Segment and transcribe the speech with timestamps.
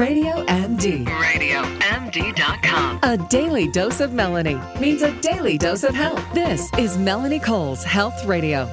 [0.00, 1.04] Radio MD.
[1.04, 3.00] RadioMD.com.
[3.02, 6.24] A daily dose of Melanie means a daily dose of health.
[6.32, 8.66] This is Melanie Cole's Health Radio.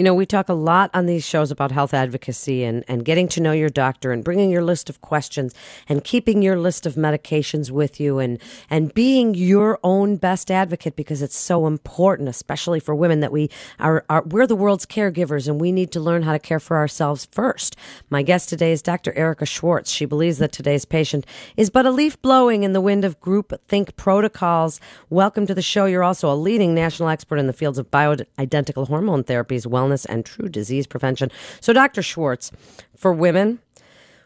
[0.00, 3.28] You know, we talk a lot on these shows about health advocacy and, and getting
[3.28, 5.52] to know your doctor and bringing your list of questions
[5.90, 10.96] and keeping your list of medications with you and, and being your own best advocate
[10.96, 15.46] because it's so important, especially for women that we are, are we're the world's caregivers
[15.46, 17.76] and we need to learn how to care for ourselves first.
[18.08, 19.12] My guest today is Dr.
[19.12, 19.90] Erika Schwartz.
[19.90, 21.26] She believes that today's patient
[21.58, 24.80] is but a leaf blowing in the wind of group think protocols.
[25.10, 25.84] Welcome to the show.
[25.84, 30.24] You're also a leading national expert in the fields of bioidentical hormone therapies, wellness, and
[30.24, 31.30] true disease prevention.
[31.60, 32.02] So, Dr.
[32.02, 32.50] Schwartz,
[32.96, 33.60] for women,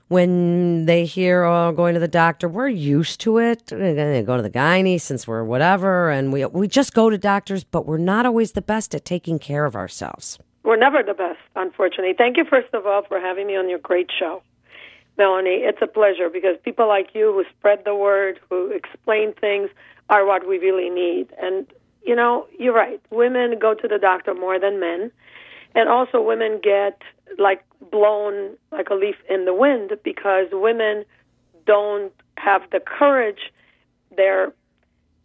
[0.09, 3.67] when they hear oh going to the doctor, we're used to it.
[3.67, 7.65] They go to the gynae since we're whatever, and we we just go to doctors,
[7.65, 10.39] but we're not always the best at taking care of ourselves.
[10.63, 12.15] We're never the best, unfortunately.
[12.17, 14.43] Thank you, first of all, for having me on your great show,
[15.19, 15.63] Melanie.
[15.63, 19.69] It's a pleasure because people like you who spread the word, who explain things,
[20.11, 21.29] are what we really need.
[21.41, 21.67] And
[22.05, 23.01] you know, you're right.
[23.11, 25.11] Women go to the doctor more than men.
[25.75, 27.01] And also, women get
[27.39, 31.05] like blown like a leaf in the wind because women
[31.67, 33.53] don't have the courage.
[34.17, 34.53] They're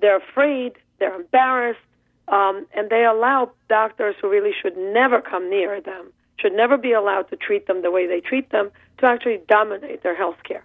[0.01, 0.73] they're afraid.
[0.99, 1.79] They're embarrassed,
[2.27, 6.91] um, and they allow doctors who really should never come near them, should never be
[6.91, 10.63] allowed to treat them the way they treat them, to actually dominate their health care.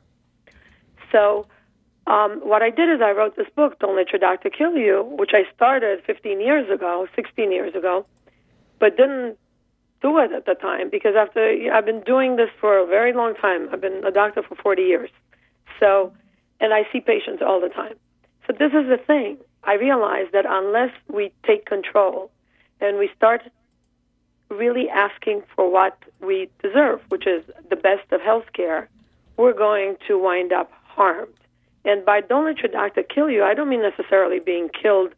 [1.12, 1.46] So,
[2.08, 5.04] um, what I did is I wrote this book, Don't Let Your Doctor Kill You,
[5.16, 8.04] which I started 15 years ago, 16 years ago,
[8.80, 9.38] but didn't
[10.04, 11.40] do it at the time because after
[11.72, 13.70] I've been doing this for a very long time.
[13.72, 15.10] I've been a doctor for 40 years.
[15.80, 16.12] So,
[16.60, 17.94] and I see patients all the time.
[18.46, 19.38] So this is the thing.
[19.64, 22.30] I realize that unless we take control
[22.82, 23.42] and we start
[24.50, 28.90] really asking for what we deserve, which is the best of health care,
[29.38, 31.32] we're going to wind up harmed.
[31.86, 35.14] And by don't let your doctor kill you, I don't mean necessarily being killed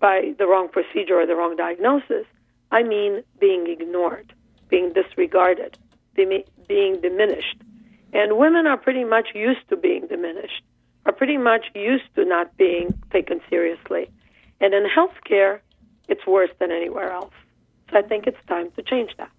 [0.00, 2.26] by the wrong procedure or the wrong diagnosis.
[2.74, 4.34] I mean being ignored,
[4.68, 5.78] being disregarded,
[6.16, 7.62] being diminished.
[8.12, 10.62] And women are pretty much used to being diminished,
[11.06, 14.10] are pretty much used to not being taken seriously.
[14.60, 15.60] And in healthcare,
[16.08, 17.34] it's worse than anywhere else.
[17.92, 19.30] So I think it's time to change that.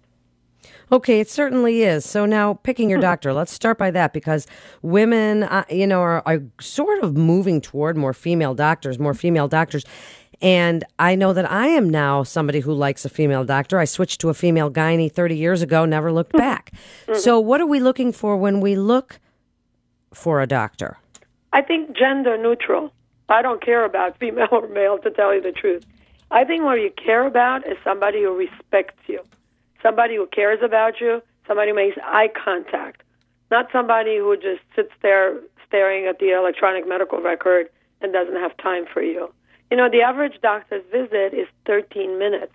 [0.90, 2.04] Okay, it certainly is.
[2.06, 4.46] So now, picking your doctor, let's start by that because
[4.80, 9.48] women, uh, you know, are, are sort of moving toward more female doctors, more female
[9.48, 9.84] doctors.
[10.42, 13.78] And I know that I am now somebody who likes a female doctor.
[13.78, 16.38] I switched to a female gynae 30 years ago, never looked hmm.
[16.38, 16.72] back.
[17.06, 17.18] Mm-hmm.
[17.18, 19.18] So, what are we looking for when we look
[20.12, 20.98] for a doctor?
[21.52, 22.92] I think gender neutral.
[23.28, 25.84] I don't care about female or male, to tell you the truth.
[26.30, 29.22] I think what you care about is somebody who respects you,
[29.82, 33.02] somebody who cares about you, somebody who makes eye contact,
[33.50, 37.68] not somebody who just sits there staring at the electronic medical record
[38.00, 39.32] and doesn't have time for you.
[39.70, 42.52] You know, the average doctor's visit is 13 minutes.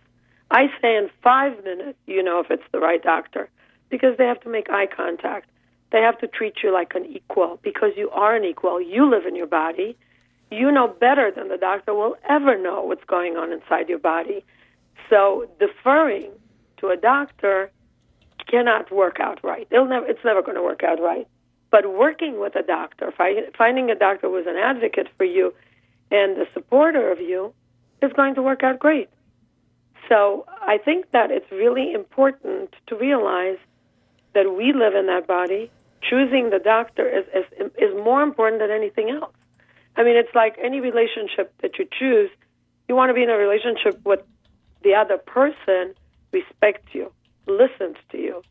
[0.50, 3.50] I say in five minutes, you know if it's the right doctor
[3.90, 5.50] because they have to make eye contact.
[5.92, 8.82] They have to treat you like an equal because you are an equal.
[8.82, 9.98] You live in your body.
[10.50, 14.44] You know better than the doctor will ever know what's going on inside your body.
[15.10, 16.32] So deferring
[16.78, 17.72] to a doctor
[18.50, 19.68] cannot work out right.
[19.70, 21.28] It'll never, it's never going to work out right.
[21.70, 23.14] But working with a doctor,
[23.58, 25.54] finding a doctor who's an advocate for you,
[26.12, 27.54] and the supporter of you
[28.02, 29.10] is going to work out great.
[30.10, 33.58] So I think that it's really important to realize
[34.34, 35.72] that we live in that body.
[36.02, 39.34] Choosing the doctor is, is, is more important than anything else.
[39.96, 42.30] I mean, it's like any relationship that you choose,
[42.88, 44.22] you want to be in a relationship with
[44.84, 45.94] the other person
[46.32, 47.12] respects you,
[47.46, 48.42] listens to you.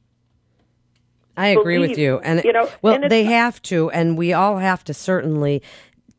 [1.37, 4.59] I agree with you, and you know, well, and they have to, and we all
[4.59, 5.63] have to certainly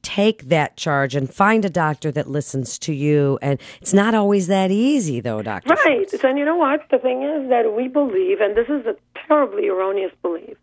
[0.01, 3.38] take that charge and find a doctor that listens to you.
[3.41, 5.69] And it's not always that easy, though, Doctor.
[5.69, 6.09] Right.
[6.09, 6.23] Schwartz.
[6.23, 6.88] And you know what?
[6.89, 8.95] The thing is that we believe, and this is a
[9.28, 10.57] terribly erroneous belief,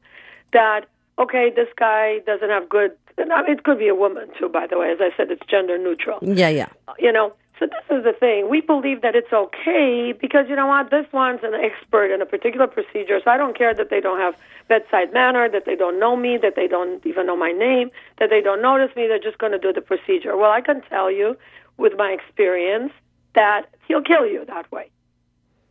[0.53, 0.87] that,
[1.19, 2.93] okay, this guy doesn't have good.
[3.19, 4.91] I mean, it could be a woman, too, by the way.
[4.93, 6.19] As I said, it's gender neutral.
[6.23, 6.69] Yeah, yeah.
[6.99, 8.49] You know, so this is the thing.
[8.49, 10.91] We believe that it's okay because you know what?
[10.91, 14.21] This one's an expert in a particular procedure, so I don't care that they don't
[14.21, 14.35] have
[14.69, 18.31] bedside manner, that they don't know me, that they don't even know my name, that
[18.31, 19.09] they don't notice me.
[19.09, 20.37] They're just going to do the procedure.
[20.37, 21.37] Well, I can tell you,
[21.77, 22.93] with my experience,
[23.35, 24.91] that he'll kill you that way.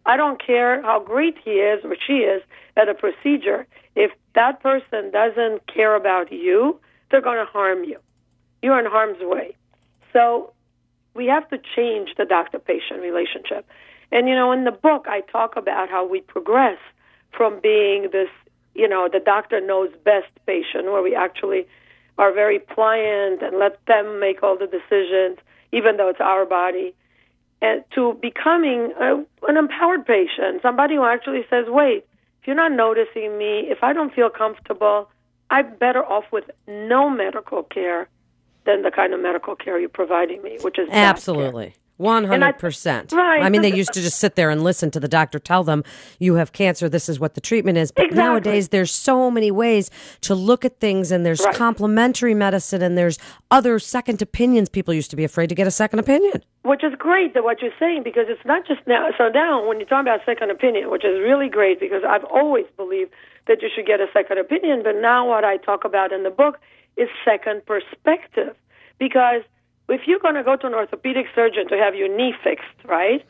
[0.05, 2.41] I don't care how great he is or she is
[2.75, 3.67] at a procedure.
[3.95, 6.79] If that person doesn't care about you,
[7.11, 7.99] they're going to harm you.
[8.61, 9.55] You're in harm's way.
[10.13, 10.53] So
[11.17, 13.67] we have to change the doctor patient relationship.
[14.11, 16.77] And, you know, in the book, I talk about how we progress
[17.31, 18.29] from being this,
[18.75, 21.67] you know, the doctor knows best patient, where we actually
[22.17, 25.39] are very pliant and let them make all the decisions,
[25.71, 26.93] even though it's our body,
[27.61, 29.15] and to becoming a,
[29.47, 32.05] an empowered patient, somebody who actually says, wait,
[32.41, 35.09] if you're not noticing me, if I don't feel comfortable,
[35.49, 38.07] I'm better off with no medical care
[38.67, 40.87] than the kind of medical care you're providing me, which is.
[40.91, 41.73] Absolutely.
[41.99, 43.11] One hundred percent.
[43.11, 43.41] Right.
[43.41, 45.83] I mean, they used to just sit there and listen to the doctor tell them,
[46.19, 46.87] "You have cancer.
[46.87, 48.23] This is what the treatment is." But Exactly.
[48.23, 49.89] nowadays, there's so many ways
[50.21, 51.55] to look at things, and there's Right.
[51.55, 53.17] complementary medicine, and there's
[53.49, 54.69] other second opinions.
[54.69, 56.43] People used to be afraid to get a second opinion.
[56.63, 59.09] which is great that what you're saying because it's not just now.
[59.17, 62.65] So now, when you're talking about second opinion, which is really great because I've always
[62.75, 63.11] believed
[63.47, 66.29] that you should get a second opinion, but now what I talk about in the
[66.29, 66.59] book
[66.97, 68.55] is second perspective
[68.99, 69.41] because
[69.89, 73.23] if you're going to go to an orthopedic surgeon to have your knee fixed, right?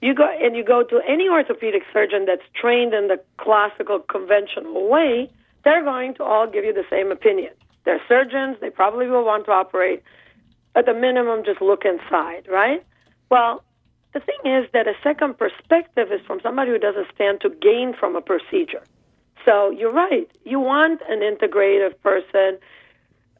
[0.00, 4.88] You go and you go to any orthopedic surgeon that's trained in the classical conventional
[4.88, 5.30] way,
[5.64, 7.52] they're going to all give you the same opinion.
[7.84, 10.02] They're surgeons, they probably will want to operate
[10.74, 12.84] at the minimum just look inside, right?
[13.30, 13.62] Well,
[14.12, 17.94] the thing is that a second perspective is from somebody who doesn't stand to gain
[17.98, 18.82] from a procedure.
[19.44, 20.30] So you're right.
[20.44, 22.58] You want an integrative person,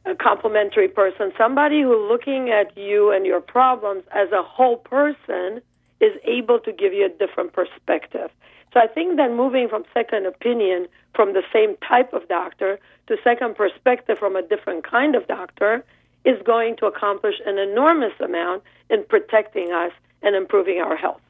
[0.05, 5.61] a complementary person, somebody who looking at you and your problems as a whole person
[6.01, 8.29] is able to give you a different perspective.
[8.73, 13.17] So I think that moving from second opinion from the same type of doctor to
[13.23, 15.85] second perspective from a different kind of doctor
[16.25, 19.91] is going to accomplish an enormous amount in protecting us
[20.21, 21.21] and improving our health.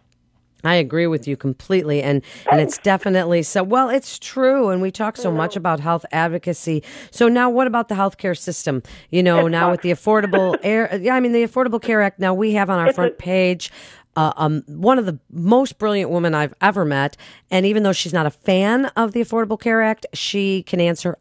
[0.64, 2.22] I agree with you completely, and
[2.52, 3.64] and it's definitely so.
[3.64, 6.84] Well, it's true, and we talk so much about health advocacy.
[7.12, 8.82] So now, what about the healthcare system?
[9.10, 12.20] You know, now with the Affordable Air, yeah, I mean the Affordable Care Act.
[12.20, 13.72] Now we have on our front page.
[14.16, 17.18] Uh, um, one of the most brilliant women I've ever met,
[17.50, 21.18] and even though she's not a fan of the Affordable Care Act, she can answer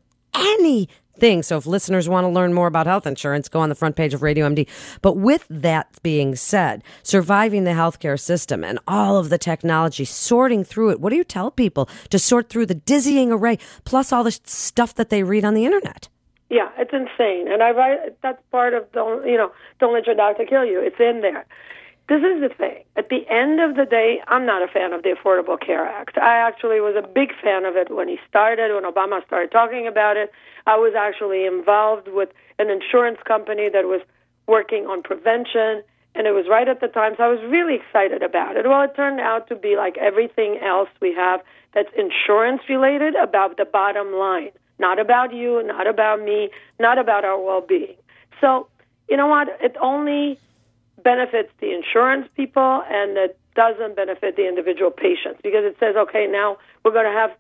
[1.23, 1.43] anything.
[1.43, 4.15] So if listeners want to learn more about health insurance, go on the front page
[4.15, 4.69] of Radio MD.
[5.01, 10.65] But with that being said, surviving the healthcare system and all of the technology, sorting
[10.65, 14.25] through it, what do you tell people to sort through the dizzying array, plus all
[14.25, 16.09] the stuff that they read on the internet?
[16.51, 18.21] Yeah, it's insane, and I write.
[18.21, 19.53] That's part of don't you know?
[19.81, 20.81] Don't let your doctor kill you.
[20.81, 21.47] It's in there.
[22.12, 22.85] This is the thing.
[22.94, 26.19] At the end of the day, I'm not a fan of the Affordable Care Act.
[26.19, 29.87] I actually was a big fan of it when he started, when Obama started talking
[29.87, 30.31] about it.
[30.67, 32.29] I was actually involved with
[32.59, 34.03] an insurance company that was
[34.47, 35.82] working on prevention,
[36.14, 38.69] and it was right at the time, so I was really excited about it.
[38.69, 41.41] Well, it turned out to be like everything else we have
[41.73, 47.25] that's insurance related about the bottom line, not about you, not about me, not about
[47.25, 47.97] our well being.
[48.38, 48.69] So,
[49.09, 49.49] you know what?
[49.62, 50.38] It only
[51.02, 56.26] benefits the insurance people and it doesn't benefit the individual patients because it says, okay,
[56.31, 57.31] now we're going to have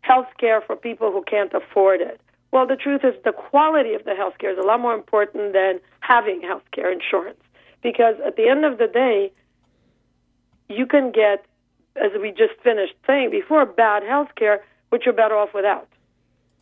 [0.00, 2.20] health care for people who can't afford it.
[2.50, 5.52] Well, the truth is the quality of the health care is a lot more important
[5.52, 7.40] than having health care insurance
[7.82, 9.32] because at the end of the day,
[10.68, 11.44] you can get,
[11.96, 15.88] as we just finished saying before, bad health care, which you're better off without.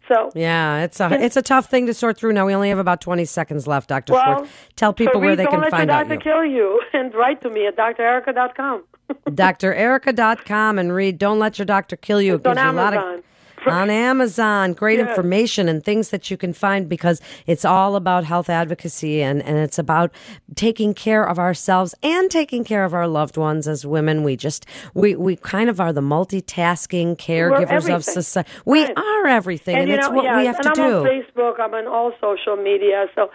[0.08, 2.32] So, Yeah, it's a it's a tough thing to sort through.
[2.32, 4.50] Now we only have about twenty seconds left, Doctor well, Schwartz.
[4.76, 7.14] Tell people so where they Don't can let find your out doctor kill you and
[7.14, 8.84] write to me at drerika.com.
[9.26, 12.34] DrErika.com and read Don't Let Your Doctor Kill You.
[12.34, 13.22] It It's on gives you a lot of Amazon.
[13.66, 14.72] On Amazon.
[14.72, 15.08] Great Yes.
[15.08, 19.58] information and things that you can find because it's all about health advocacy and, and
[19.58, 20.10] it's about
[20.54, 24.22] taking care of ourselves and taking care of our loved ones as women.
[24.22, 28.48] We just we, we kind of are the multitasking caregivers of society.
[28.64, 28.96] We Right.
[28.98, 30.98] are everything and, you it's know, what yeah, we have and to I'm do.
[30.98, 31.60] on Facebook.
[31.60, 33.06] I'm on all social media.
[33.14, 33.30] So,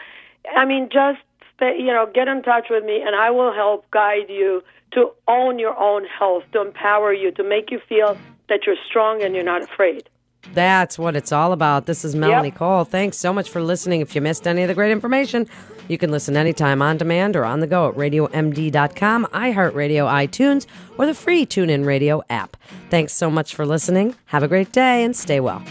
[0.55, 1.19] I mean, just
[1.55, 5.11] stay, you know, get in touch with me, and I will help guide you to
[5.27, 8.17] own your own health, to empower you, to make you feel
[8.49, 10.09] that you're strong and you're not afraid.
[10.53, 11.85] That's what it's all about.
[11.85, 12.57] This is Melanie Yep.
[12.57, 12.83] Cole.
[12.83, 14.01] Thanks so much for listening.
[14.01, 15.47] If you missed any of the great information,
[15.87, 20.65] you can listen anytime on demand or on the go at radiomd.com, iHeartRadio, iTunes,
[20.97, 22.57] or the free TuneIn Radio app.
[22.89, 24.15] Thanks so much for listening.
[24.25, 25.61] Have a great day and stay well.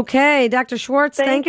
[0.00, 0.78] Okay, Dr.
[0.78, 1.48] Schwartz, Thank thank, you,